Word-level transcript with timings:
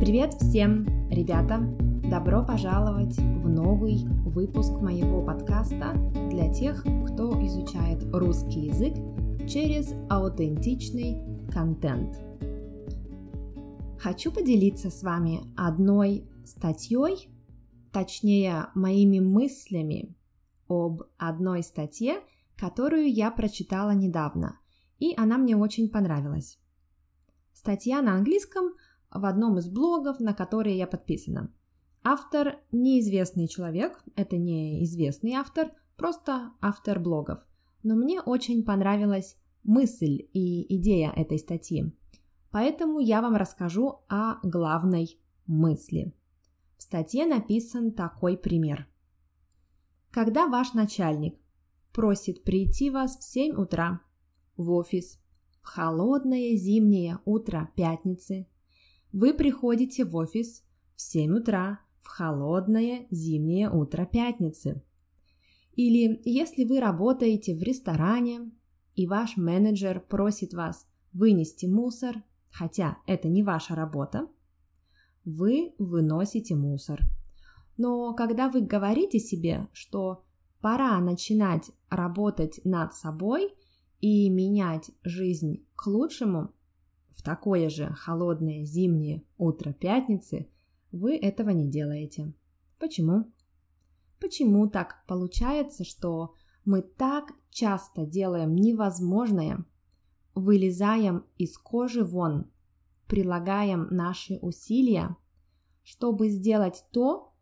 Привет 0.00 0.34
всем, 0.34 0.84
ребята! 1.08 1.60
Добро 2.10 2.44
пожаловать 2.44 3.16
в 3.16 3.48
новый 3.48 4.04
выпуск 4.04 4.72
моего 4.72 5.24
подкаста 5.24 5.94
для 6.30 6.52
тех, 6.52 6.82
кто 6.82 7.32
изучает 7.46 8.04
русский 8.12 8.66
язык 8.66 8.94
через 9.48 9.94
аутентичный 10.10 11.22
контент. 11.50 12.18
Хочу 13.98 14.32
поделиться 14.32 14.90
с 14.90 15.02
вами 15.04 15.40
одной 15.56 16.28
статьей, 16.44 17.30
точнее 17.92 18.66
моими 18.74 19.20
мыслями 19.20 20.16
об 20.68 21.04
одной 21.18 21.62
статье, 21.62 22.16
которую 22.56 23.10
я 23.10 23.30
прочитала 23.30 23.92
недавно, 23.92 24.58
и 24.98 25.14
она 25.16 25.38
мне 25.38 25.56
очень 25.56 25.88
понравилась. 25.88 26.58
Статья 27.52 28.02
на 28.02 28.14
английском 28.14 28.74
в 29.14 29.24
одном 29.24 29.58
из 29.58 29.68
блогов, 29.68 30.20
на 30.20 30.34
которые 30.34 30.76
я 30.76 30.86
подписана. 30.86 31.52
Автор 32.02 32.58
неизвестный 32.72 33.48
человек, 33.48 34.02
это 34.16 34.36
не 34.36 34.84
известный 34.84 35.32
автор, 35.32 35.70
просто 35.96 36.52
автор 36.60 37.00
блогов. 37.00 37.38
Но 37.82 37.94
мне 37.94 38.20
очень 38.20 38.64
понравилась 38.64 39.38
мысль 39.62 40.28
и 40.32 40.76
идея 40.76 41.10
этой 41.10 41.38
статьи. 41.38 41.94
Поэтому 42.50 42.98
я 42.98 43.22
вам 43.22 43.36
расскажу 43.36 44.00
о 44.08 44.36
главной 44.42 45.18
мысли. 45.46 46.14
В 46.76 46.82
статье 46.82 47.26
написан 47.26 47.92
такой 47.92 48.36
пример. 48.36 48.86
Когда 50.10 50.46
ваш 50.46 50.74
начальник 50.74 51.36
просит 51.92 52.44
прийти 52.44 52.90
вас 52.90 53.16
в 53.16 53.24
7 53.24 53.54
утра 53.56 54.00
в 54.56 54.70
офис 54.70 55.18
в 55.62 55.66
холодное 55.66 56.56
зимнее 56.56 57.18
утро 57.24 57.70
пятницы, 57.74 58.46
вы 59.14 59.32
приходите 59.32 60.04
в 60.04 60.16
офис 60.16 60.64
в 60.96 61.00
7 61.00 61.36
утра 61.36 61.78
в 62.00 62.08
холодное 62.08 63.06
зимнее 63.10 63.70
утро 63.70 64.06
пятницы. 64.06 64.82
Или 65.76 66.20
если 66.24 66.64
вы 66.64 66.80
работаете 66.80 67.54
в 67.54 67.62
ресторане, 67.62 68.50
и 68.96 69.06
ваш 69.06 69.36
менеджер 69.36 70.00
просит 70.00 70.52
вас 70.52 70.86
вынести 71.12 71.66
мусор, 71.66 72.24
хотя 72.50 72.98
это 73.06 73.28
не 73.28 73.44
ваша 73.44 73.76
работа, 73.76 74.28
вы 75.24 75.74
выносите 75.78 76.56
мусор. 76.56 77.00
Но 77.76 78.14
когда 78.14 78.48
вы 78.48 78.62
говорите 78.62 79.20
себе, 79.20 79.68
что 79.72 80.24
пора 80.60 80.98
начинать 81.00 81.70
работать 81.88 82.60
над 82.64 82.94
собой 82.94 83.54
и 84.00 84.28
менять 84.28 84.90
жизнь 85.04 85.64
к 85.76 85.86
лучшему, 85.86 86.52
в 87.14 87.22
такое 87.22 87.70
же 87.70 87.86
холодное 87.92 88.64
зимнее 88.64 89.22
утро 89.38 89.72
пятницы 89.72 90.48
вы 90.90 91.16
этого 91.16 91.50
не 91.50 91.68
делаете. 91.68 92.32
Почему? 92.78 93.32
Почему 94.20 94.68
так 94.68 95.04
получается, 95.06 95.84
что 95.84 96.34
мы 96.64 96.82
так 96.82 97.32
часто 97.50 98.04
делаем 98.04 98.54
невозможное, 98.56 99.64
вылезаем 100.34 101.24
из 101.36 101.56
кожи 101.58 102.04
вон, 102.04 102.50
прилагаем 103.06 103.88
наши 103.90 104.38
усилия, 104.38 105.16
чтобы 105.82 106.28
сделать 106.28 106.84
то, 106.90 107.32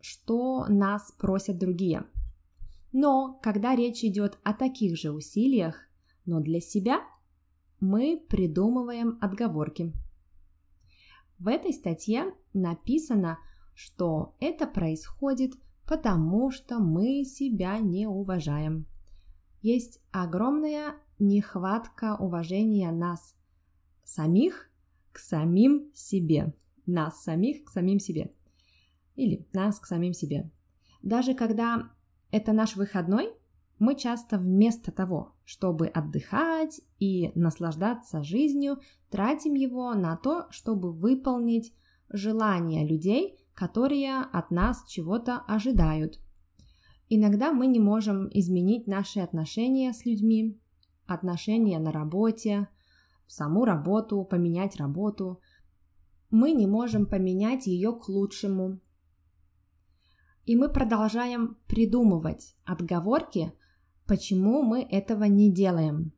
что 0.00 0.66
нас 0.68 1.12
просят 1.12 1.58
другие. 1.58 2.06
Но 2.92 3.38
когда 3.42 3.76
речь 3.76 4.04
идет 4.04 4.38
о 4.42 4.52
таких 4.52 4.98
же 4.98 5.12
усилиях, 5.12 5.76
но 6.24 6.40
для 6.40 6.60
себя, 6.60 7.00
мы 7.82 8.24
придумываем 8.28 9.18
отговорки. 9.20 9.92
В 11.38 11.48
этой 11.48 11.72
статье 11.72 12.32
написано, 12.54 13.38
что 13.74 14.36
это 14.38 14.68
происходит 14.68 15.54
потому, 15.84 16.52
что 16.52 16.78
мы 16.78 17.24
себя 17.24 17.78
не 17.78 18.06
уважаем. 18.06 18.86
Есть 19.62 20.00
огромная 20.12 20.94
нехватка 21.18 22.16
уважения 22.16 22.92
нас 22.92 23.34
самих 24.04 24.70
к 25.10 25.18
самим 25.18 25.90
себе. 25.92 26.54
Нас 26.86 27.24
самих 27.24 27.64
к 27.64 27.70
самим 27.70 27.98
себе. 27.98 28.32
Или 29.16 29.48
нас 29.52 29.80
к 29.80 29.86
самим 29.86 30.12
себе. 30.12 30.50
Даже 31.02 31.34
когда 31.34 31.90
это 32.30 32.52
наш 32.52 32.76
выходной, 32.76 33.32
мы 33.82 33.96
часто 33.96 34.38
вместо 34.38 34.92
того, 34.92 35.34
чтобы 35.44 35.88
отдыхать 35.88 36.80
и 37.00 37.32
наслаждаться 37.34 38.22
жизнью, 38.22 38.78
тратим 39.10 39.54
его 39.54 39.92
на 39.94 40.16
то, 40.16 40.46
чтобы 40.50 40.92
выполнить 40.92 41.74
желания 42.08 42.86
людей, 42.86 43.44
которые 43.54 44.20
от 44.20 44.52
нас 44.52 44.84
чего-то 44.86 45.38
ожидают. 45.48 46.20
Иногда 47.08 47.52
мы 47.52 47.66
не 47.66 47.80
можем 47.80 48.28
изменить 48.32 48.86
наши 48.86 49.18
отношения 49.18 49.92
с 49.92 50.06
людьми, 50.06 50.60
отношения 51.06 51.80
на 51.80 51.90
работе, 51.90 52.68
саму 53.26 53.64
работу, 53.64 54.22
поменять 54.22 54.76
работу. 54.76 55.40
Мы 56.30 56.52
не 56.52 56.68
можем 56.68 57.04
поменять 57.06 57.66
ее 57.66 57.92
к 57.92 58.08
лучшему. 58.08 58.78
И 60.44 60.54
мы 60.54 60.68
продолжаем 60.68 61.56
придумывать 61.66 62.54
отговорки, 62.64 63.52
почему 64.06 64.62
мы 64.62 64.82
этого 64.82 65.24
не 65.24 65.52
делаем. 65.52 66.12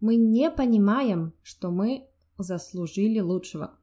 Мы 0.00 0.16
не 0.16 0.50
понимаем, 0.50 1.34
что 1.42 1.70
мы 1.70 2.08
заслужили 2.38 3.20
лучшего. 3.20 3.78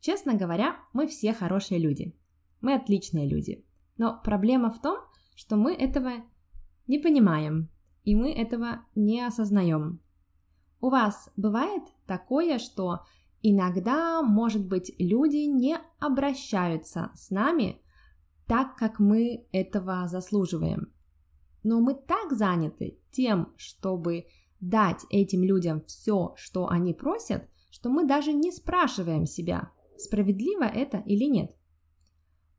Честно 0.00 0.34
говоря, 0.34 0.76
мы 0.92 1.06
все 1.06 1.34
хорошие 1.34 1.80
люди. 1.80 2.14
Мы 2.60 2.74
отличные 2.74 3.28
люди. 3.28 3.64
Но 3.96 4.20
проблема 4.22 4.70
в 4.70 4.80
том, 4.80 4.98
что 5.34 5.56
мы 5.56 5.74
этого 5.74 6.12
не 6.86 6.98
понимаем, 6.98 7.68
и 8.04 8.14
мы 8.14 8.32
этого 8.32 8.86
не 8.94 9.20
осознаем. 9.20 10.00
У 10.80 10.88
вас 10.88 11.30
бывает 11.36 11.82
такое, 12.06 12.58
что 12.58 13.00
иногда, 13.42 14.22
может 14.22 14.66
быть, 14.66 14.92
люди 14.98 15.46
не 15.46 15.78
обращаются 15.98 17.10
с 17.14 17.30
нами 17.30 17.80
так, 18.46 18.76
как 18.76 18.98
мы 18.98 19.46
этого 19.52 20.08
заслуживаем. 20.08 20.92
Но 21.62 21.80
мы 21.80 21.94
так 21.94 22.32
заняты 22.32 22.98
тем, 23.10 23.52
чтобы 23.56 24.26
дать 24.60 25.04
этим 25.10 25.42
людям 25.42 25.82
все, 25.86 26.34
что 26.36 26.68
они 26.68 26.94
просят, 26.94 27.48
что 27.70 27.88
мы 27.88 28.06
даже 28.06 28.32
не 28.32 28.52
спрашиваем 28.52 29.26
себя, 29.26 29.70
справедливо 29.96 30.64
это 30.64 30.98
или 31.06 31.24
нет. 31.24 31.56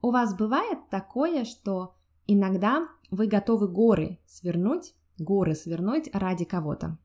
У 0.01 0.11
вас 0.11 0.35
бывает 0.35 0.79
такое, 0.89 1.45
что 1.45 1.95
иногда 2.25 2.87
вы 3.11 3.27
готовы 3.27 3.67
горы 3.67 4.19
свернуть, 4.25 4.95
горы 5.17 5.53
свернуть 5.53 6.09
ради 6.13 6.45
кого-то, 6.45 6.97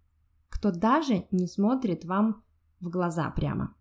кто 0.49 0.71
даже 0.71 1.27
не 1.31 1.47
смотрит 1.47 2.05
вам 2.05 2.43
в 2.81 2.89
глаза 2.89 3.31
прямо. 3.31 3.75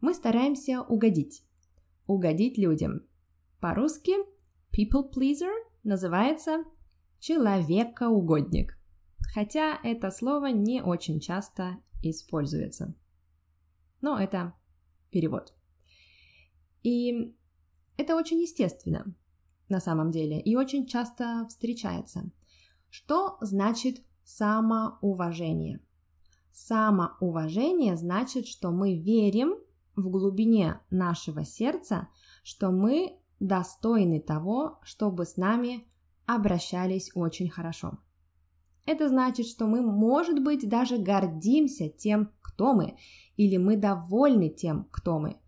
Мы 0.00 0.14
стараемся 0.14 0.82
угодить, 0.82 1.44
угодить 2.06 2.58
людям. 2.58 3.02
По-русски 3.60 4.12
people 4.72 5.12
pleaser 5.12 5.52
называется 5.82 6.64
человекоугодник, 7.20 8.78
хотя 9.34 9.78
это 9.82 10.10
слово 10.10 10.46
не 10.46 10.82
очень 10.82 11.20
часто 11.20 11.78
используется. 12.02 12.94
Но 14.00 14.18
это 14.18 14.54
перевод. 15.10 15.54
И 16.82 17.34
это 17.96 18.16
очень 18.16 18.40
естественно 18.40 19.14
на 19.68 19.80
самом 19.80 20.10
деле 20.10 20.40
и 20.40 20.56
очень 20.56 20.86
часто 20.86 21.46
встречается. 21.48 22.30
Что 22.88 23.36
значит 23.40 24.02
самоуважение? 24.24 25.80
Самоуважение 26.52 27.96
значит, 27.96 28.46
что 28.46 28.70
мы 28.70 28.98
верим 28.98 29.54
в 29.94 30.08
глубине 30.08 30.80
нашего 30.90 31.44
сердца, 31.44 32.08
что 32.42 32.70
мы 32.70 33.18
достойны 33.40 34.20
того, 34.20 34.78
чтобы 34.82 35.24
с 35.26 35.36
нами 35.36 35.86
обращались 36.28 37.10
очень 37.14 37.48
хорошо. 37.48 37.98
Это 38.84 39.08
значит, 39.08 39.46
что 39.46 39.66
мы, 39.66 39.82
может 39.82 40.42
быть, 40.42 40.68
даже 40.68 40.98
гордимся 40.98 41.88
тем, 41.88 42.30
кто 42.42 42.74
мы, 42.74 42.96
или 43.36 43.56
мы 43.56 43.76
довольны 43.76 44.50
тем, 44.50 44.86
кто 44.90 45.18
мы. 45.18 45.38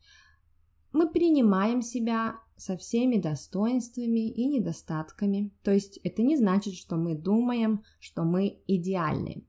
Мы 0.93 1.09
принимаем 1.09 1.83
себя 1.83 2.37
со 2.57 2.77
всеми 2.77 3.17
достоинствами 3.17 4.31
и 4.31 4.47
недостатками. 4.47 5.53
То 5.63 5.71
есть 5.71 5.99
это 6.03 6.23
не 6.23 6.37
значит, 6.37 6.75
что 6.75 6.97
мы 6.97 7.15
думаем, 7.15 7.83
что 7.99 8.25
мы 8.25 8.63
идеальны. 8.67 9.47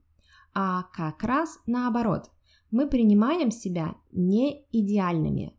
А 0.54 0.84
как 0.94 1.22
раз 1.22 1.58
наоборот. 1.66 2.30
Мы 2.70 2.88
принимаем 2.88 3.50
себя 3.50 3.96
не 4.12 4.66
идеальными, 4.72 5.54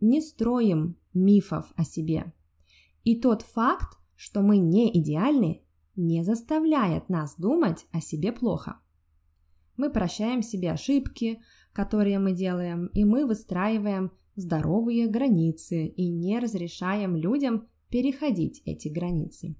не 0.00 0.20
строим 0.20 0.98
мифов 1.14 1.72
о 1.76 1.84
себе. 1.84 2.34
И 3.04 3.18
тот 3.18 3.40
факт, 3.40 3.97
что 4.18 4.42
мы 4.42 4.58
не 4.58 4.90
идеальны, 4.98 5.62
не 5.94 6.24
заставляет 6.24 7.08
нас 7.08 7.36
думать 7.36 7.86
о 7.92 8.00
себе 8.00 8.32
плохо. 8.32 8.80
Мы 9.76 9.90
прощаем 9.90 10.42
себе 10.42 10.72
ошибки, 10.72 11.40
которые 11.72 12.18
мы 12.18 12.32
делаем, 12.32 12.88
и 12.88 13.04
мы 13.04 13.26
выстраиваем 13.26 14.10
здоровые 14.34 15.06
границы 15.06 15.86
и 15.86 16.10
не 16.10 16.40
разрешаем 16.40 17.14
людям 17.14 17.68
переходить 17.90 18.60
эти 18.64 18.88
границы. 18.88 19.54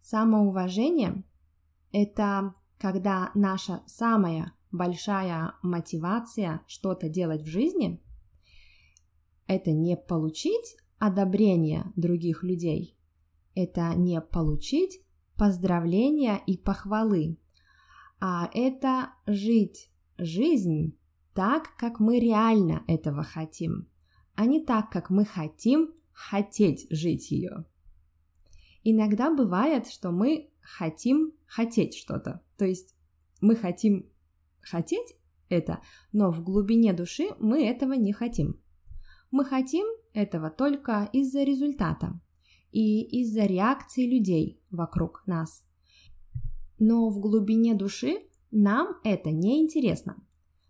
Самоуважение– 0.00 1.24
это 1.92 2.54
когда 2.76 3.30
наша 3.34 3.82
самая 3.86 4.52
большая 4.70 5.54
мотивация 5.62 6.60
что-то 6.66 7.08
делать 7.08 7.42
в 7.42 7.46
жизни– 7.46 8.02
это 9.46 9.72
не 9.72 9.96
получить 9.96 10.76
одобрение 10.98 11.92
других 11.96 12.42
людей, 12.42 12.98
это 13.54 13.94
не 13.94 14.20
получить 14.20 15.00
поздравления 15.36 16.40
и 16.46 16.56
похвалы, 16.56 17.38
а 18.20 18.48
это 18.54 19.10
жить 19.26 19.90
жизнь 20.18 20.96
так, 21.34 21.76
как 21.76 21.98
мы 21.98 22.20
реально 22.20 22.84
этого 22.86 23.22
хотим, 23.22 23.88
а 24.34 24.46
не 24.46 24.64
так, 24.64 24.90
как 24.90 25.10
мы 25.10 25.24
хотим 25.24 25.92
хотеть 26.12 26.86
жить 26.90 27.30
ее. 27.30 27.64
Иногда 28.84 29.34
бывает, 29.34 29.88
что 29.88 30.10
мы 30.10 30.50
хотим 30.60 31.32
хотеть 31.46 31.96
что-то, 31.96 32.42
то 32.56 32.64
есть 32.64 32.94
мы 33.40 33.56
хотим 33.56 34.08
хотеть 34.60 35.16
это, 35.48 35.80
но 36.12 36.30
в 36.30 36.42
глубине 36.42 36.92
души 36.92 37.28
мы 37.38 37.66
этого 37.66 37.94
не 37.94 38.12
хотим. 38.12 38.60
Мы 39.30 39.44
хотим 39.44 39.86
этого 40.12 40.50
только 40.50 41.08
из-за 41.12 41.42
результата 41.42 42.20
и 42.72 43.02
из-за 43.20 43.44
реакции 43.44 44.06
людей 44.06 44.60
вокруг 44.70 45.22
нас. 45.26 45.64
Но 46.78 47.08
в 47.10 47.20
глубине 47.20 47.74
души 47.74 48.22
нам 48.50 48.96
это 49.04 49.30
не 49.30 49.62
интересно. 49.62 50.16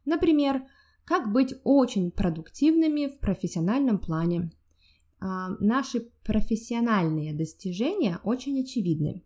Например, 0.04 0.66
как 1.04 1.32
быть 1.32 1.54
очень 1.64 2.10
продуктивными 2.10 3.06
в 3.06 3.18
профессиональном 3.18 3.98
плане. 3.98 4.52
А, 5.20 5.50
наши 5.60 6.10
профессиональные 6.24 7.32
достижения 7.32 8.18
очень 8.24 8.60
очевидны. 8.60 9.24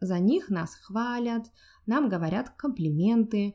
За 0.00 0.18
них 0.18 0.48
нас 0.50 0.74
хвалят, 0.74 1.50
нам 1.86 2.08
говорят 2.08 2.50
комплименты. 2.50 3.54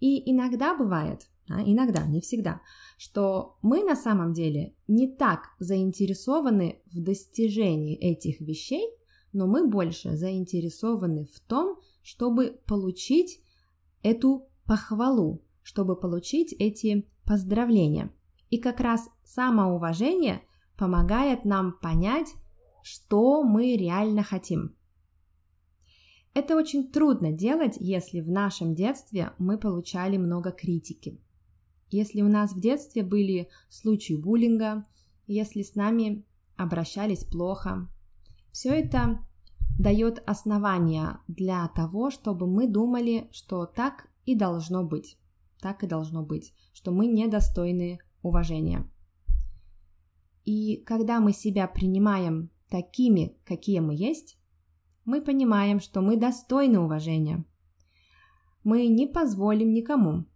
И 0.00 0.30
иногда 0.30 0.76
бывает, 0.76 1.28
а 1.48 1.62
иногда, 1.62 2.06
не 2.06 2.20
всегда, 2.20 2.60
что 2.96 3.56
мы 3.62 3.82
на 3.84 3.96
самом 3.96 4.32
деле 4.32 4.74
не 4.86 5.08
так 5.08 5.50
заинтересованы 5.58 6.82
в 6.86 7.00
достижении 7.00 7.96
этих 7.96 8.40
вещей, 8.40 8.88
но 9.32 9.46
мы 9.46 9.66
больше 9.66 10.16
заинтересованы 10.16 11.26
в 11.26 11.40
том, 11.40 11.78
чтобы 12.02 12.60
получить 12.66 13.40
эту 14.02 14.48
похвалу, 14.66 15.42
чтобы 15.62 15.96
получить 15.96 16.54
эти 16.58 17.06
поздравления. 17.24 18.10
И 18.50 18.58
как 18.58 18.80
раз 18.80 19.08
самоуважение 19.24 20.42
помогает 20.76 21.44
нам 21.44 21.72
понять, 21.80 22.28
что 22.82 23.42
мы 23.42 23.76
реально 23.76 24.22
хотим. 24.22 24.74
Это 26.34 26.56
очень 26.56 26.90
трудно 26.90 27.32
делать, 27.32 27.76
если 27.78 28.20
в 28.20 28.30
нашем 28.30 28.74
детстве 28.74 29.32
мы 29.38 29.58
получали 29.58 30.16
много 30.16 30.52
критики. 30.52 31.20
Если 31.90 32.22
у 32.22 32.28
нас 32.28 32.52
в 32.52 32.60
детстве 32.60 33.02
были 33.02 33.48
случаи 33.68 34.14
буллинга, 34.14 34.84
если 35.26 35.62
с 35.62 35.74
нами 35.74 36.24
обращались 36.56 37.24
плохо, 37.24 37.88
все 38.50 38.70
это 38.70 39.24
дает 39.78 40.22
основания 40.26 41.20
для 41.28 41.68
того, 41.68 42.10
чтобы 42.10 42.46
мы 42.46 42.66
думали, 42.66 43.28
что 43.32 43.66
так 43.66 44.08
и 44.26 44.34
должно 44.34 44.84
быть 44.84 45.18
так 45.60 45.82
и 45.82 45.86
должно 45.86 46.22
быть, 46.22 46.54
что 46.72 46.92
мы 46.92 47.06
недостойны 47.06 47.98
уважения. 48.22 48.88
И 50.44 50.76
когда 50.86 51.20
мы 51.20 51.32
себя 51.32 51.66
принимаем 51.66 52.50
такими, 52.70 53.36
какие 53.44 53.80
мы 53.80 53.94
есть, 53.94 54.38
мы 55.04 55.20
понимаем, 55.20 55.80
что 55.80 56.00
мы 56.00 56.16
достойны 56.16 56.80
уважения. 56.80 57.44
Мы 58.64 58.88
не 58.88 59.06
позволим 59.06 59.72
никому, 59.72 60.26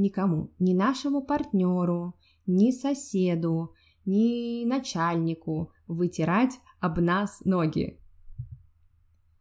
никому, 0.00 0.52
ни 0.58 0.74
нашему 0.74 1.22
партнеру, 1.22 2.16
ни 2.46 2.72
соседу, 2.72 3.74
ни 4.04 4.64
начальнику 4.64 5.72
вытирать 5.86 6.58
об 6.80 6.98
нас 6.98 7.40
ноги. 7.44 8.00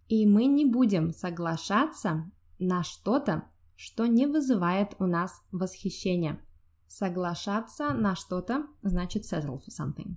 И 0.07 0.27
мы 0.27 0.45
не 0.45 0.65
будем 0.65 1.13
соглашаться 1.13 2.31
на 2.59 2.83
что-то, 2.83 3.45
что 3.75 4.06
не 4.07 4.27
вызывает 4.27 4.95
у 5.00 5.06
нас 5.06 5.41
восхищения. 5.51 6.39
Соглашаться 6.88 7.94
на 7.94 8.15
что-то 8.15 8.65
значит 8.81 9.23
settle 9.23 9.59
for 9.59 9.69
something. 9.69 10.15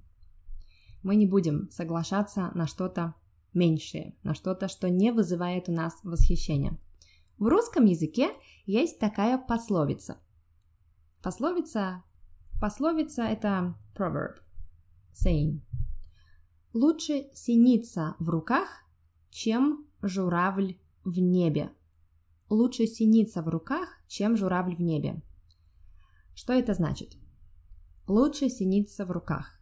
Мы 1.02 1.16
не 1.16 1.26
будем 1.26 1.70
соглашаться 1.70 2.50
на 2.54 2.66
что-то 2.66 3.14
меньшее, 3.52 4.16
на 4.22 4.34
что-то, 4.34 4.68
что 4.68 4.88
не 4.88 5.12
вызывает 5.12 5.68
у 5.68 5.72
нас 5.72 5.94
восхищения. 6.02 6.78
В 7.38 7.46
русском 7.48 7.84
языке 7.84 8.30
есть 8.66 8.98
такая 8.98 9.36
пословица. 9.36 10.18
Пословица, 11.22 12.02
пословица 12.60 13.22
это 13.22 13.74
proverb, 13.94 14.40
saying. 15.14 15.60
Лучше 16.72 17.28
синица 17.34 18.16
в 18.18 18.28
руках, 18.28 18.68
чем 19.30 19.86
журавль 20.02 20.78
в 21.04 21.18
небе 21.18 21.72
лучше 22.52 22.86
синица 22.86 23.42
в 23.42 23.48
руках, 23.48 23.88
чем 24.06 24.36
журавль 24.36 24.76
в 24.76 24.80
небе. 24.80 25.22
Что 26.34 26.52
это 26.52 26.74
значит? 26.74 27.16
Лучше 28.06 28.48
синица 28.48 29.06
в 29.06 29.10
руках. 29.10 29.58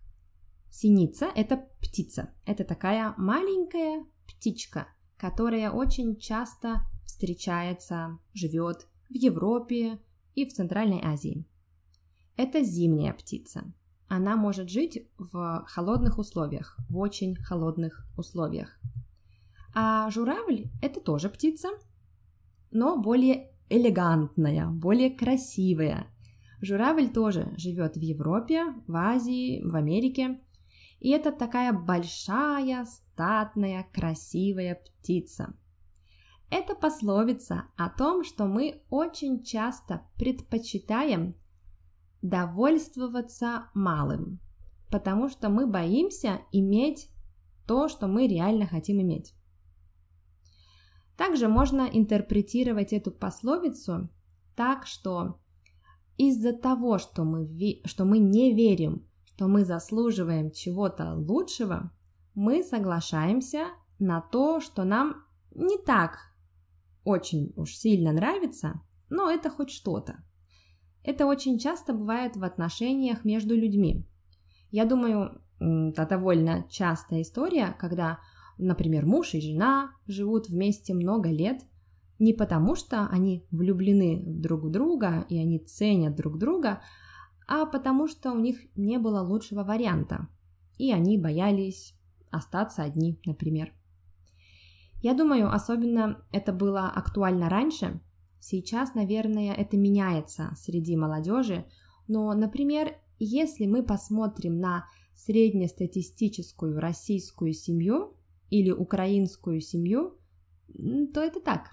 Синица– 0.70 1.26
это 1.36 1.68
птица. 1.80 2.34
Это 2.46 2.64
такая 2.64 3.14
маленькая 3.16 4.04
птичка, 4.26 4.88
которая 5.16 5.70
очень 5.70 6.16
часто 6.16 6.86
встречается, 7.04 8.18
живет 8.34 8.88
в 9.08 9.14
Европе 9.14 10.00
и 10.34 10.44
в 10.44 10.52
Центральной 10.52 11.00
Азии. 11.02 11.46
Это 12.42 12.64
зимняя 12.64 13.12
птица. 13.12 13.70
Она 14.08 14.34
может 14.34 14.70
жить 14.70 15.06
в 15.18 15.62
холодных 15.66 16.16
условиях, 16.16 16.78
в 16.88 16.96
очень 16.96 17.36
холодных 17.36 18.06
условиях. 18.16 18.80
А 19.74 20.08
журавль– 20.08 20.70
это 20.82 21.00
тоже 21.02 21.28
птица, 21.28 21.68
но 22.70 22.96
более 22.96 23.50
элегантная, 23.68 24.68
более 24.70 25.10
красивая. 25.10 26.06
Журавль 26.62 27.10
тоже 27.10 27.52
живет 27.58 27.96
в 27.96 28.00
Европе, 28.00 28.72
в 28.86 28.96
Азии, 28.96 29.60
в 29.62 29.76
Америке. 29.76 30.40
И 30.98 31.10
это 31.10 31.32
такая 31.32 31.74
большая, 31.74 32.86
статная, 32.86 33.86
красивая 33.92 34.76
птица. 34.76 35.52
Это 36.48 36.74
пословица 36.74 37.64
о 37.76 37.90
том, 37.90 38.24
что 38.24 38.46
мы 38.46 38.82
очень 38.88 39.44
часто 39.44 40.06
предпочитаем 40.16 41.34
довольствоваться 42.22 43.70
малым, 43.74 44.40
потому 44.90 45.28
что 45.28 45.48
мы 45.48 45.66
боимся 45.66 46.40
иметь 46.52 47.10
то, 47.66 47.88
что 47.88 48.06
мы 48.08 48.26
реально 48.26 48.66
хотим 48.66 49.00
иметь. 49.00 49.34
Также 51.16 51.48
можно 51.48 51.82
интерпретировать 51.82 52.92
эту 52.92 53.10
пословицу 53.10 54.08
так, 54.56 54.86
что 54.86 55.38
из-за 56.16 56.52
того, 56.52 56.98
что 56.98 57.24
мы, 57.24 57.48
что 57.84 58.04
мы 58.04 58.18
не 58.18 58.54
верим, 58.54 59.06
что 59.24 59.48
мы 59.48 59.64
заслуживаем 59.64 60.50
чего-то 60.50 61.14
лучшего, 61.14 61.92
мы 62.34 62.62
соглашаемся 62.62 63.66
на 63.98 64.20
то, 64.20 64.60
что 64.60 64.84
нам 64.84 65.24
не 65.54 65.78
так 65.78 66.18
очень 67.04 67.52
уж 67.56 67.74
сильно 67.74 68.12
нравится, 68.12 68.80
но 69.08 69.30
это 69.30 69.50
хоть 69.50 69.70
что-то. 69.70 70.22
Это 71.04 71.26
очень 71.26 71.58
часто 71.58 71.92
бывает 71.92 72.36
в 72.36 72.44
отношениях 72.44 73.24
между 73.24 73.54
людьми. 73.54 74.06
Я 74.70 74.84
думаю, 74.84 75.40
это 75.58 76.06
довольно 76.06 76.66
частая 76.68 77.22
история, 77.22 77.74
когда 77.78 78.18
Например, 78.62 79.06
муж 79.06 79.32
и 79.32 79.40
жена 79.40 79.92
живут 80.06 80.50
вместе 80.50 80.92
много 80.92 81.30
лет 81.30 81.62
не 82.18 82.34
потому, 82.34 82.74
что 82.74 83.06
они 83.06 83.46
влюблены 83.50 84.22
друг 84.22 84.64
в 84.64 84.70
друга 84.70 85.24
и 85.30 85.38
они 85.38 85.58
ценят 85.58 86.14
друг 86.14 86.36
друга, 86.36 86.82
а 87.48 87.64
потому 87.64 88.06
что 88.06 88.32
у 88.32 88.38
них 88.38 88.58
не 88.76 88.98
было 88.98 89.22
лучшего 89.22 89.64
варианта, 89.64 90.28
и 90.76 90.92
они 90.92 91.16
боялись 91.16 91.94
остаться 92.30 92.82
одни, 92.82 93.18
например. 93.24 93.72
Я 95.00 95.14
думаю, 95.14 95.50
особенно 95.50 96.22
это 96.30 96.52
было 96.52 96.90
актуально 96.90 97.48
раньше. 97.48 98.02
Сейчас, 98.40 98.94
наверное, 98.94 99.54
это 99.54 99.76
меняется 99.76 100.52
среди 100.56 100.96
молодежи, 100.96 101.66
но, 102.08 102.32
например, 102.32 102.96
если 103.18 103.66
мы 103.66 103.82
посмотрим 103.82 104.58
на 104.58 104.86
среднестатистическую 105.14 106.80
российскую 106.80 107.52
семью, 107.52 108.16
или 108.50 108.70
украинскую 108.70 109.60
семью, 109.60 110.18
то 111.14 111.22
это 111.22 111.40
так. 111.40 111.70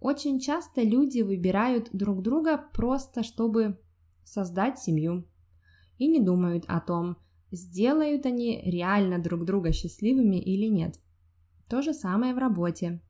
Очень 0.00 0.40
часто 0.40 0.82
люди 0.82 1.22
выбирают 1.22 1.88
друг 1.92 2.20
друга 2.22 2.58
просто, 2.58 3.22
чтобы 3.22 3.78
создать 4.24 4.78
семью. 4.78 5.24
и 5.98 6.08
не 6.08 6.20
думают 6.20 6.64
о 6.68 6.80
том, 6.80 7.16
сделают 7.50 8.26
они 8.26 8.60
реально 8.62 9.18
друг 9.18 9.46
друга 9.46 9.72
счастливыми 9.72 10.36
или 10.36 10.66
нет. 10.66 11.00
То 11.70 11.80
же 11.80 11.94
самое 11.94 12.34
в 12.34 12.38
работе. 12.38 13.00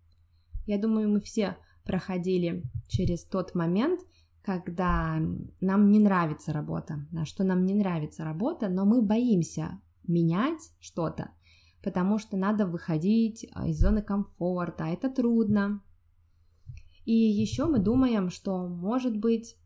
Я 0.66 0.78
думаю, 0.78 1.10
мы 1.10 1.20
все 1.20 1.56
проходили 1.86 2.64
через 2.88 3.24
тот 3.24 3.54
момент, 3.54 4.00
когда 4.42 5.18
нам 5.60 5.90
не 5.90 5.98
нравится 5.98 6.52
работа, 6.52 7.06
на 7.10 7.24
что 7.24 7.44
нам 7.44 7.64
не 7.64 7.74
нравится 7.74 8.24
работа, 8.24 8.68
но 8.68 8.84
мы 8.84 9.02
боимся 9.02 9.80
менять 10.06 10.70
что-то, 10.78 11.30
потому 11.82 12.18
что 12.18 12.36
надо 12.36 12.66
выходить 12.66 13.46
а, 13.52 13.66
из 13.68 13.80
зоны 13.80 14.02
комфорта, 14.02 14.84
а 14.84 14.88
это 14.88 15.10
трудно. 15.10 15.82
И 17.04 17.12
еще 17.12 17.66
мы 17.66 17.78
думаем, 17.78 18.30
что, 18.30 18.68
может 18.68 19.16
быть, 19.16 19.56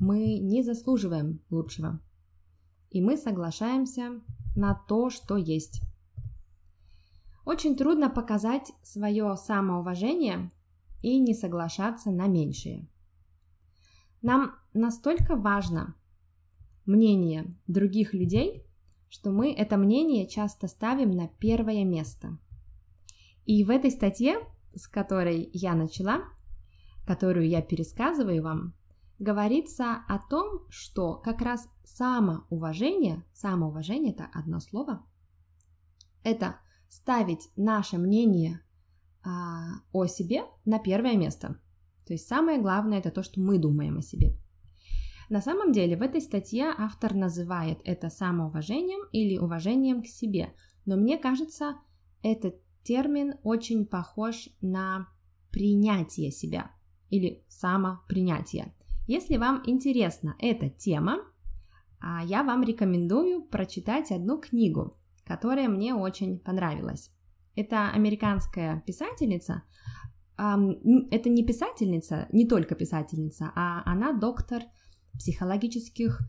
мы 0.00 0.38
не 0.38 0.62
заслуживаем 0.62 1.40
лучшего. 1.50 2.00
И 2.90 3.00
мы 3.00 3.16
соглашаемся 3.16 4.20
на 4.56 4.74
то, 4.74 5.10
что 5.10 5.36
есть. 5.36 5.82
Очень 7.44 7.76
трудно 7.76 8.10
показать 8.10 8.72
свое 8.82 9.36
самоуважение 9.36 10.50
и 11.02 11.18
не 11.18 11.34
соглашаться 11.34 12.10
на 12.10 12.26
меньшее. 12.26 12.88
Нам 14.22 14.52
настолько 14.74 15.36
важно 15.36 15.94
мнение 16.86 17.56
других 17.66 18.12
людей, 18.14 18.66
что 19.08 19.30
мы 19.30 19.52
это 19.52 19.76
мнение 19.76 20.28
часто 20.28 20.68
ставим 20.68 21.10
на 21.10 21.28
первое 21.28 21.84
место. 21.84 22.38
И 23.44 23.64
в 23.64 23.70
этой 23.70 23.90
статье, 23.90 24.38
с 24.74 24.86
которой 24.86 25.50
я 25.52 25.74
начала, 25.74 26.22
которую 27.06 27.48
я 27.48 27.62
пересказываю 27.62 28.42
вам, 28.42 28.74
говорится 29.18 30.04
о 30.06 30.18
том, 30.18 30.66
что 30.68 31.16
как 31.16 31.42
раз 31.42 31.68
самоуважение, 31.84 33.24
самоуважение 33.32 34.12
это 34.12 34.28
одно 34.32 34.60
слово, 34.60 35.04
это 36.22 36.56
ставить 36.88 37.50
наше 37.56 37.98
мнение 37.98 38.60
о 39.24 40.06
себе 40.06 40.44
на 40.64 40.78
первое 40.78 41.16
место. 41.16 41.60
То 42.06 42.14
есть 42.14 42.26
самое 42.26 42.60
главное 42.60 42.98
это 42.98 43.10
то, 43.10 43.22
что 43.22 43.40
мы 43.40 43.58
думаем 43.58 43.98
о 43.98 44.02
себе. 44.02 44.36
На 45.28 45.40
самом 45.40 45.72
деле 45.72 45.96
в 45.96 46.02
этой 46.02 46.20
статье 46.20 46.74
автор 46.76 47.14
называет 47.14 47.78
это 47.84 48.10
самоуважением 48.10 49.08
или 49.12 49.38
уважением 49.38 50.02
к 50.02 50.06
себе, 50.06 50.52
но 50.86 50.96
мне 50.96 51.18
кажется, 51.18 51.76
этот 52.22 52.56
термин 52.82 53.34
очень 53.44 53.86
похож 53.86 54.48
на 54.60 55.06
принятие 55.52 56.32
себя 56.32 56.72
или 57.10 57.44
самопринятие. 57.48 58.74
Если 59.06 59.36
вам 59.36 59.62
интересна 59.66 60.34
эта 60.40 60.68
тема, 60.68 61.20
а, 62.00 62.24
я 62.24 62.42
вам 62.42 62.62
рекомендую 62.62 63.42
прочитать 63.42 64.10
одну 64.10 64.40
книгу, 64.40 64.98
которая 65.24 65.68
мне 65.68 65.94
очень 65.94 66.38
понравилась. 66.38 67.12
Это 67.54 67.90
американская 67.90 68.82
писательница. 68.86 69.62
Это 70.36 71.28
не 71.28 71.44
писательница, 71.44 72.26
не 72.32 72.46
только 72.46 72.74
писательница, 72.74 73.52
а 73.54 73.82
она 73.84 74.12
доктор 74.12 74.62
психологических 75.12 76.20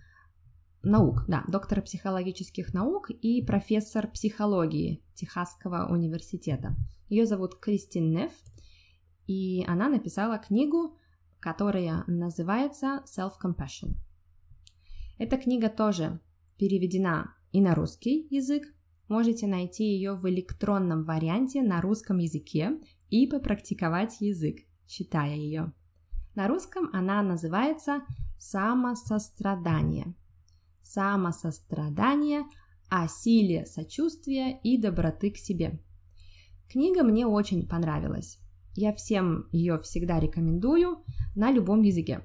наук, 0.83 1.25
да, 1.27 1.45
доктор 1.47 1.81
психологических 1.81 2.73
наук 2.73 3.09
и 3.09 3.41
профессор 3.45 4.09
психологии 4.11 5.03
Техасского 5.13 5.87
университета. 5.91 6.75
Ее 7.07 7.25
зовут 7.25 7.59
Кристин 7.59 8.11
Неф, 8.11 8.31
и 9.27 9.63
она 9.67 9.87
написала 9.87 10.39
книгу, 10.39 10.97
которая 11.39 12.03
называется 12.07 13.03
Self-Compassion. 13.05 13.95
Эта 15.17 15.37
книга 15.37 15.69
тоже 15.69 16.19
переведена 16.57 17.35
и 17.51 17.61
на 17.61 17.75
русский 17.75 18.27
язык, 18.29 18.63
можете 19.11 19.45
найти 19.45 19.83
ее 19.83 20.13
в 20.13 20.27
электронном 20.29 21.03
варианте 21.03 21.61
на 21.61 21.81
русском 21.81 22.17
языке 22.17 22.79
и 23.09 23.27
попрактиковать 23.27 24.21
язык, 24.21 24.59
читая 24.87 25.35
ее. 25.35 25.73
На 26.33 26.47
русском 26.47 26.89
она 26.93 27.21
называется 27.21 28.03
самосострадание. 28.39 30.15
Самосострадание 30.81 32.45
о 32.89 33.09
силе 33.09 33.65
сочувствия 33.65 34.57
и 34.63 34.77
доброты 34.77 35.31
к 35.31 35.37
себе. 35.37 35.79
Книга 36.69 37.03
мне 37.03 37.27
очень 37.27 37.67
понравилась. 37.67 38.39
Я 38.75 38.93
всем 38.93 39.49
ее 39.51 39.77
всегда 39.79 40.21
рекомендую 40.21 41.03
на 41.35 41.51
любом 41.51 41.81
языке. 41.81 42.21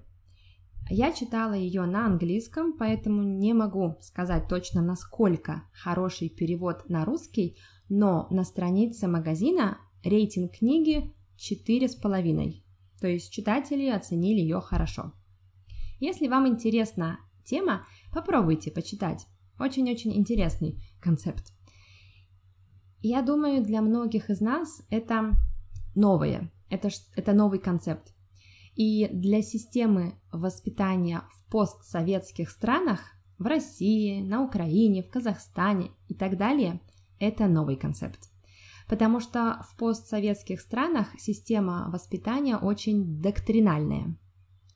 Я 0.89 1.13
читала 1.13 1.55
ее 1.55 1.85
на 1.85 2.07
английском, 2.07 2.73
поэтому 2.73 3.23
не 3.23 3.55
могу 3.55 3.97
сказать 4.01 4.47
точно, 4.49 4.83
насколько 4.83 5.65
хороший 5.73 6.29
перевод 6.29 6.89
на 6.89 7.05
русский, 7.05 7.59
но 7.89 8.29
на 8.31 8.45
странице 8.45 9.09
магазина 9.09 9.79
рейтинг 10.05 10.53
книги 10.59 11.13
4,5. 11.39 12.63
То 13.01 13.09
есть 13.09 13.33
читатели 13.33 13.89
оценили 13.89 14.41
ее 14.41 14.61
хорошо. 14.61 15.13
Если 15.99 16.29
вам 16.29 16.47
интересна 16.47 17.19
тема, 17.45 17.85
попробуйте 18.13 18.71
почитать. 18.71 19.27
Очень-очень 19.59 20.17
интересный 20.17 20.81
концепт. 21.01 21.53
Я 23.01 23.23
думаю, 23.23 23.63
для 23.63 23.83
многих 23.83 24.31
из 24.31 24.41
нас 24.41 24.83
это 24.91 25.33
новое, 25.97 26.53
это, 26.71 26.91
это 27.17 27.33
новый 27.33 27.59
концепт. 27.59 28.16
И 28.77 29.09
для 29.11 29.43
системы 29.43 30.21
воспитания 30.31 31.23
в 31.33 31.51
постсоветских 31.51 32.51
странах, 32.51 33.01
в 33.39 33.47
России, 33.47 34.21
на 34.21 34.43
Украине, 34.43 35.03
в 35.03 35.11
Казахстане 35.11 35.91
и 36.09 36.15
так 36.15 36.37
далее, 36.37 36.81
это 37.19 37.47
новый 37.47 37.77
концепт. 37.77 38.21
Потому 38.87 39.19
что 39.21 39.65
в 39.69 39.77
постсоветских 39.79 40.61
странах 40.61 41.09
система 41.19 41.91
воспитания 41.91 42.57
очень 42.57 43.21
доктринальная. 43.21 44.17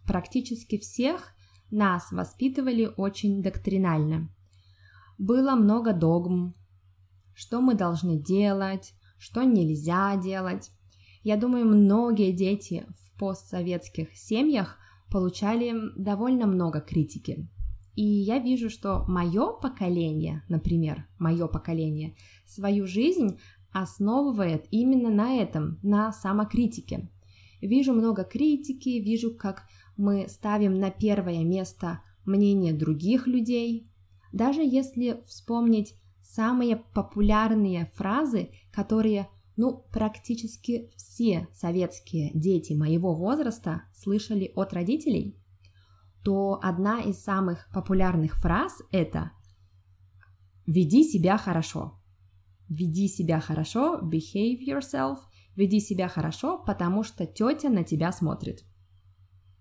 Практически 0.07 0.79
всех 0.79 1.35
нас 1.71 2.11
воспитывали 2.11 2.91
очень 2.97 3.43
доктринально. 3.43 4.29
Было 5.19 5.55
много 5.55 5.93
догм, 5.93 6.55
что 7.35 7.61
мы 7.61 7.75
должны 7.75 8.19
делать, 8.19 8.95
что 9.19 9.43
нельзя 9.43 10.17
делать. 10.17 10.71
Я 11.23 11.37
думаю, 11.37 11.67
многие 11.67 12.33
дети 12.33 12.87
в 12.97 13.19
постсоветских 13.19 14.17
семьях 14.17 14.79
получали 15.11 15.75
довольно 15.97 16.47
много 16.47 16.81
критики. 16.81 17.49
И 17.95 18.05
я 18.05 18.39
вижу, 18.39 18.71
что 18.71 19.05
мое 19.09 19.53
поколение, 19.53 20.43
например, 20.49 21.07
мое 21.19 21.47
поколение, 21.49 22.15
свою 22.47 22.87
жизнь 22.87 23.39
основывает 23.73 24.67
именно 24.71 25.11
на 25.11 25.37
этом, 25.37 25.79
на 25.83 26.13
самокритике. 26.13 27.11
Вижу 27.61 27.93
много 27.93 28.25
критики, 28.25 29.01
вижу, 29.01 29.35
как 29.35 29.65
мы 29.97 30.29
ставим 30.29 30.79
на 30.79 30.91
первое 30.91 31.45
место 31.45 32.01
мнение 32.25 32.73
других 32.73 33.27
людей. 33.27 33.91
Даже 34.33 34.63
если 34.63 35.23
вспомнить 35.27 35.95
самые 36.23 36.77
популярные 36.95 37.91
фразы, 37.95 38.51
которые 38.73 39.29
ну, 39.61 39.85
практически 39.93 40.91
все 40.97 41.47
советские 41.53 42.31
дети 42.33 42.73
моего 42.73 43.15
возраста 43.15 43.83
слышали 43.93 44.51
от 44.55 44.73
родителей, 44.73 45.39
то 46.25 46.59
одна 46.63 47.03
из 47.03 47.23
самых 47.23 47.69
популярных 47.71 48.39
фраз 48.39 48.73
это 48.91 49.33
«Веди 50.67 51.05
себя 51.05 51.37
хорошо». 51.37 52.01
«Веди 52.71 53.07
себя 53.07 53.39
хорошо», 53.39 54.01
«behave 54.03 54.61
yourself», 54.67 55.19
«веди 55.57 55.81
себя 55.81 56.09
хорошо», 56.09 56.65
потому 56.67 57.03
что 57.03 57.27
тетя 57.27 57.69
на 57.69 57.85
тебя 57.85 58.13
смотрит. 58.13 58.65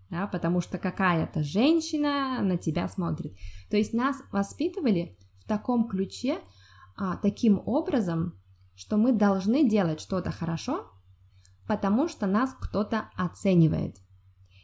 Да, 0.09 0.27
потому 0.27 0.61
что 0.61 0.77
какая-то 0.77 1.43
женщина 1.43 2.41
на 2.41 2.55
тебя 2.55 2.87
смотрит. 2.87 3.35
То 3.69 3.75
есть 3.75 3.91
нас 3.91 4.15
воспитывали 4.31 5.17
в 5.39 5.45
таком 5.45 5.89
ключе, 5.89 6.39
а, 6.95 7.17
таким 7.17 7.61
образом, 7.65 8.38
что 8.79 8.95
мы 8.95 9.11
должны 9.11 9.67
делать 9.67 9.99
что-то 9.99 10.31
хорошо, 10.31 10.87
потому 11.67 12.07
что 12.07 12.27
нас 12.27 12.55
кто-то 12.61 13.09
оценивает. 13.13 13.97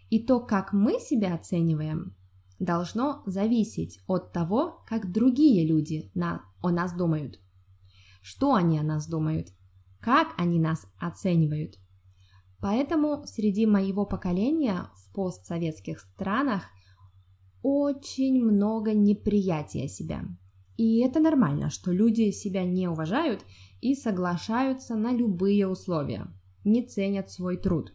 И 0.10 0.26
то, 0.26 0.40
как 0.40 0.72
мы 0.72 1.02
себя 1.02 1.36
оцениваем, 1.36 2.16
должно 2.58 3.24
зависеть 3.26 4.00
от 4.08 4.32
того, 4.32 4.86
как 4.88 5.12
другие 5.12 5.68
люди 5.68 6.12
на, 6.14 6.46
о 6.62 6.70
нас 6.70 6.94
думают. 6.94 7.42
Что 8.22 8.54
они 8.54 8.80
о 8.80 8.84
нас 8.84 9.06
думают, 9.06 9.50
как 10.00 10.30
они 10.38 10.60
нас 10.60 10.88
оценивают. 10.98 11.76
Поэтому 12.62 13.26
среди 13.26 13.66
моего 13.66 14.06
поколения 14.06 14.92
в 14.96 15.14
постсоветских 15.14 16.00
странах 16.00 16.64
очень 17.62 18.42
много 18.42 18.94
неприятия 18.94 19.90
себя. 19.90 20.24
И 20.78 21.00
это 21.00 21.20
нормально, 21.20 21.70
что 21.70 21.92
люди 21.92 22.32
себя 22.32 22.64
не 22.64 22.88
уважают 22.88 23.46
и 23.86 23.94
соглашаются 23.94 24.96
на 24.96 25.14
любые 25.14 25.68
условия, 25.68 26.26
не 26.64 26.82
ценят 26.82 27.30
свой 27.30 27.56
труд. 27.56 27.94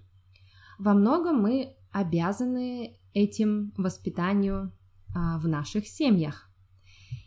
Во 0.79 0.95
многом 0.95 1.43
мы 1.43 1.75
обязаны 1.91 2.97
этим 3.13 3.73
воспитанию 3.77 4.73
а, 5.13 5.41
в 5.41 5.49
наших 5.49 5.89
семьях. 5.89 6.49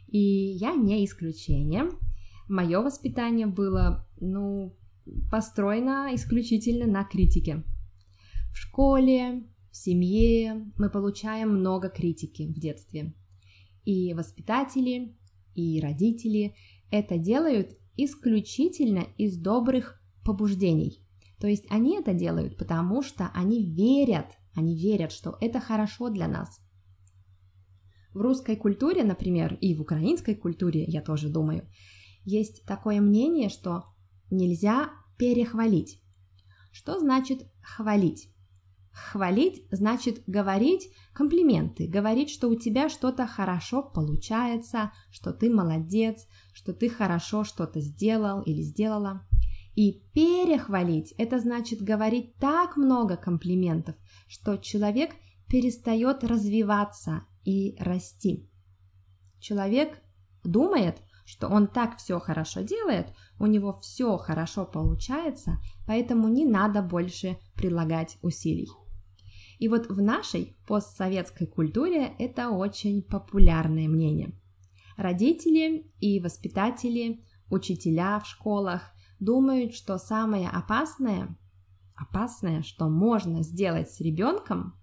И 0.08 0.18
я 0.18 0.76
не 0.76 1.04
исключение. 1.04 1.90
Мое 2.48 2.80
воспитание 2.80 3.48
было, 3.48 4.08
ну, 4.22 4.78
построено 5.30 6.12
исключительно 6.14 6.88
на 6.88 7.04
критике. 7.04 7.66
В 8.54 8.58
школе, 8.58 9.44
в 9.72 9.76
семье 9.76 10.72
мы 10.78 10.90
получаем 10.90 11.50
много 11.50 11.90
критики 11.90 12.44
в 12.44 12.58
детстве. 12.58 13.14
И 13.84 14.14
воспитатели, 14.14 15.18
и 15.54 15.82
родители 15.82 16.56
это 16.90 17.18
делают 17.18 17.78
исключительно 17.98 19.06
из 19.18 19.38
добрых 19.38 20.02
побуждений. 20.24 21.00
То 21.40 21.48
есть 21.48 21.66
они 21.70 21.98
это 21.98 22.14
делают, 22.14 22.58
потому 22.58 23.02
что 23.04 23.30
они 23.34 23.64
верят, 23.64 24.28
они 24.56 24.76
верят, 24.78 25.12
что 25.12 25.38
это 25.42 25.60
хорошо 25.60 26.10
для 26.10 26.28
нас. 26.28 26.60
В 28.14 28.22
русской 28.22 28.56
культуре, 28.56 29.04
например, 29.04 29.58
и 29.60 29.74
в 29.74 29.82
украинской 29.82 30.36
культуре, 30.36 30.84
я 30.86 31.02
тоже 31.02 31.30
думаю, 31.30 31.68
есть 32.24 32.64
такое 32.66 33.02
мнение, 33.02 33.50
что 33.50 33.86
нельзя 34.30 34.92
перехвалить. 35.18 36.02
Что 36.72 37.00
значит 37.00 37.52
хвалить? 37.62 38.33
Хвалить 38.94 39.66
значит 39.72 40.22
говорить 40.28 40.92
комплименты, 41.14 41.88
говорить, 41.88 42.30
что 42.30 42.48
у 42.48 42.56
тебя 42.56 42.90
что-то 42.90 43.26
хорошо 43.26 43.82
получается, 43.82 44.92
что 45.10 45.34
ты 45.34 45.50
молодец, 45.50 46.28
что 46.54 46.74
ты 46.74 46.90
хорошо 46.90 47.44
что-то 47.44 47.82
сделал 47.82 48.42
или 48.44 48.62
сделала. 48.62 49.28
И 49.74 50.04
перехвалить– 50.14 51.12
это 51.18 51.40
значит 51.40 51.82
говорить 51.82 52.36
так 52.36 52.78
много 52.78 53.18
комплиментов, 53.18 53.96
что 54.28 54.58
человек 54.58 55.16
перестает 55.50 56.24
развиваться 56.24 57.24
и 57.44 57.76
расти. 57.80 58.48
Человек 59.40 60.04
думает, 60.44 61.02
что 61.26 61.48
он 61.48 61.66
так 61.68 61.98
все 61.98 62.20
хорошо 62.20 62.62
делает, 62.62 63.08
у 63.40 63.48
него 63.48 63.74
все 63.82 64.18
хорошо 64.18 64.66
получается, 64.66 65.58
поэтому 65.88 66.28
не 66.28 66.46
надо 66.46 66.84
больше 66.84 67.40
прилагать 67.56 68.20
усилий. 68.22 68.70
И 69.60 69.68
вот 69.68 69.88
в 69.88 70.02
нашей 70.02 70.58
постсоветской 70.68 71.48
культуре 71.48 72.14
это 72.20 72.50
очень 72.50 73.02
популярное 73.02 73.88
мнение. 73.88 74.34
Родители 74.98 75.92
и 76.00 76.20
воспитатели, 76.20 77.24
учителя 77.50 78.20
в 78.20 78.28
школах 78.28 78.82
думают, 79.20 79.74
что 79.74 79.98
самое 79.98 80.50
опасное, 80.50 81.38
опасное, 81.96 82.62
что 82.62 82.90
можно 82.90 83.44
сделать 83.44 83.90
с 83.90 84.00
ребенком, 84.00 84.74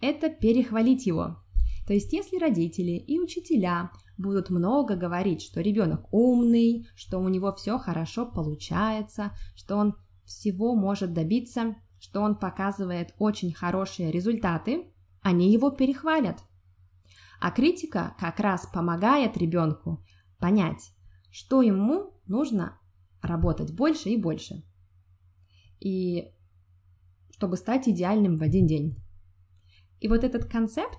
это 0.00 0.30
перехвалить 0.30 1.06
его. 1.06 1.42
То 1.86 1.94
есть, 1.94 2.12
если 2.12 2.38
родители 2.38 2.92
и 2.92 3.18
учителя 3.18 3.90
будут 4.18 4.50
много 4.50 4.94
говорить, 4.94 5.42
что 5.42 5.60
ребенок 5.60 6.12
умный, 6.12 6.86
что 6.94 7.18
у 7.18 7.28
него 7.28 7.52
все 7.52 7.78
хорошо 7.78 8.26
получается, 8.26 9.32
что 9.54 9.76
он 9.76 9.94
всего 10.24 10.74
может 10.74 11.14
добиться, 11.14 11.76
что 12.00 12.20
он 12.20 12.36
показывает 12.36 13.14
очень 13.18 13.52
хорошие 13.52 14.10
результаты, 14.10 14.92
они 15.22 15.52
его 15.52 15.70
перехвалят. 15.70 16.42
А 17.40 17.50
критика 17.50 18.14
как 18.18 18.40
раз 18.40 18.66
помогает 18.66 19.36
ребенку 19.36 20.04
понять, 20.38 20.92
что 21.30 21.62
ему 21.62 22.20
нужно 22.26 22.78
работать 23.22 23.72
больше 23.74 24.10
и 24.10 24.16
больше. 24.16 24.64
И 25.80 26.32
чтобы 27.30 27.56
стать 27.56 27.88
идеальным 27.88 28.36
в 28.36 28.42
один 28.42 28.66
день. 28.66 28.96
И 30.00 30.08
вот 30.08 30.24
этот 30.24 30.46
концепт, 30.46 30.98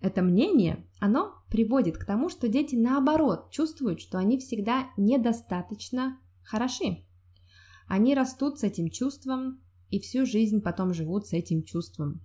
это 0.00 0.22
мнение, 0.22 0.86
оно 1.00 1.34
приводит 1.50 1.96
к 1.96 2.04
тому, 2.04 2.28
что 2.28 2.48
дети 2.48 2.76
наоборот 2.76 3.50
чувствуют, 3.50 4.00
что 4.00 4.18
они 4.18 4.38
всегда 4.38 4.90
недостаточно 4.96 6.20
хороши. 6.44 7.04
Они 7.86 8.14
растут 8.14 8.58
с 8.58 8.64
этим 8.64 8.90
чувством, 8.90 9.62
и 9.90 10.00
всю 10.00 10.26
жизнь 10.26 10.60
потом 10.60 10.92
живут 10.94 11.26
с 11.26 11.32
этим 11.32 11.62
чувством, 11.62 12.20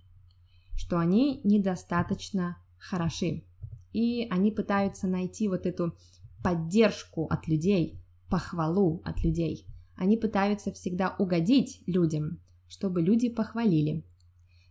что 0.76 0.98
они 0.98 1.40
недостаточно 1.44 2.58
хороши. 2.78 3.44
И 3.92 4.26
они 4.30 4.50
пытаются 4.50 5.06
найти 5.06 5.48
вот 5.48 5.66
эту 5.66 5.96
поддержку 6.42 7.26
от 7.26 7.48
людей, 7.48 8.00
похвалу 8.28 9.00
от 9.04 9.22
людей. 9.22 9.66
Они 9.96 10.16
пытаются 10.16 10.72
всегда 10.72 11.14
угодить 11.18 11.82
людям, 11.86 12.40
чтобы 12.68 13.00
люди 13.00 13.28
похвалили. 13.28 14.04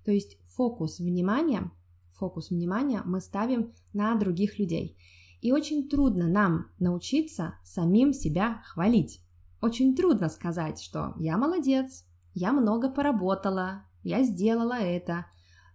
То 0.04 0.12
есть 0.12 0.38
фокус 0.44 1.00
внимания, 1.00 1.72
фокус 2.12 2.50
внимания 2.50 3.02
мы 3.06 3.22
ставим 3.22 3.74
на 3.94 4.16
других 4.16 4.60
людей. 4.60 4.98
И 5.42 5.52
очень 5.52 5.90
трудно 5.90 6.28
нам 6.28 6.68
научиться 6.80 7.56
самим 7.64 8.14
себя 8.14 8.62
хвалить. 8.66 9.22
Очень 9.62 9.96
трудно 9.96 10.30
сказать, 10.30 10.82
что 10.82 11.14
я 11.18 11.38
молодец, 11.38 12.06
я 12.34 12.52
много 12.52 12.90
поработала, 12.90 13.86
я 14.04 14.24
сделала 14.24 14.80
это. 14.80 15.26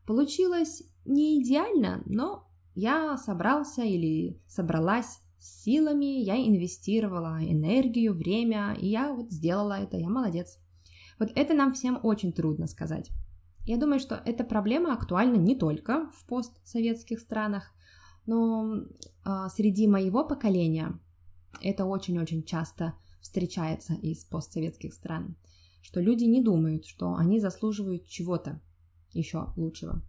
Получилось 0.06 0.82
не 1.04 1.42
идеально, 1.42 2.02
но 2.06 2.48
я 2.74 3.16
собрался 3.16 3.82
или 3.82 4.40
собралась 4.46 5.20
с 5.38 5.62
силами, 5.62 6.20
я 6.22 6.36
инвестировала 6.36 7.38
энергию, 7.40 8.14
время, 8.14 8.76
и 8.78 8.88
я 8.88 9.12
вот 9.12 9.30
сделала 9.30 9.74
это, 9.74 9.96
я 9.96 10.08
молодец. 10.08 10.58
Вот 11.18 11.30
это 11.34 11.54
нам 11.54 11.72
всем 11.72 11.98
очень 12.02 12.32
трудно 12.32 12.66
сказать. 12.66 13.10
Я 13.64 13.76
думаю, 13.76 14.00
что 14.00 14.20
эта 14.24 14.44
проблема 14.44 14.94
актуальна 14.94 15.36
не 15.36 15.54
только 15.54 16.10
в 16.14 16.26
постсоветских 16.26 17.20
странах, 17.20 17.70
но 18.26 18.76
э, 18.76 19.48
среди 19.54 19.86
моего 19.86 20.24
поколения 20.24 20.98
это 21.60 21.84
очень-очень 21.84 22.44
часто 22.44 22.94
встречается 23.20 23.94
из 23.94 24.24
постсоветских 24.24 24.94
стран 24.94 25.36
что 25.80 26.00
люди 26.00 26.24
не 26.24 26.42
думают, 26.42 26.86
что 26.86 27.14
они 27.14 27.40
заслуживают 27.40 28.06
чего-то 28.06 28.60
еще 29.12 29.52
лучшего. 29.56 30.02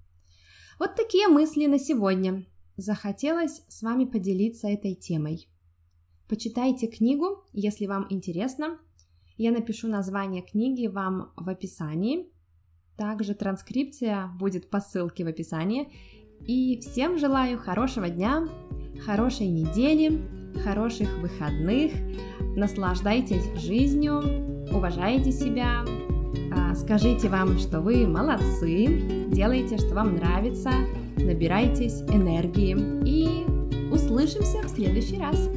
Вот 0.80 0.96
такие 0.96 1.28
мысли 1.28 1.66
на 1.66 1.80
сегодня. 1.80 2.46
Захотелось 2.78 3.64
с 3.68 3.82
вами 3.82 4.06
поделиться 4.06 4.70
этой 4.70 4.96
темой. 4.96 5.50
Почитайте 6.30 6.88
книгу, 6.88 7.44
если 7.52 7.86
вам 7.86 8.08
интересно. 8.10 8.80
Я 9.36 9.52
напишу 9.52 9.88
название 9.88 10.42
книги 10.42 10.88
вам 10.88 11.34
в 11.36 11.50
описании. 11.50 12.32
Также 12.96 13.34
транскрипция 13.34 14.28
будет 14.40 14.70
по 14.70 14.80
ссылке 14.80 15.26
в 15.26 15.28
описании. 15.28 15.92
И 16.48 16.80
всем 16.80 17.18
желаю 17.18 17.58
хорошего 17.58 18.10
дня, 18.10 18.48
хорошей 19.06 19.48
недели, 19.48 20.22
хороших 20.64 21.18
выходных. 21.20 21.92
Наслаждайтесь 22.56 23.60
жизнью, 23.62 24.49
уважайте 24.80 25.34
себя, 25.34 25.84
а, 26.56 26.74
скажите 26.74 27.28
вам, 27.28 27.60
что 27.60 27.82
вы 27.82 28.08
молодцы, 28.08 28.88
делайте, 29.28 29.78
что 29.78 29.94
вам 29.94 30.16
нравится, 30.16 30.72
набирайтесь 31.18 32.02
энергии 32.04 32.78
и 33.06 33.46
услышимся 33.94 34.62
в 34.64 34.70
следующий 34.70 35.20
раз. 35.20 35.50